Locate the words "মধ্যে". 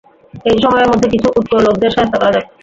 0.91-1.07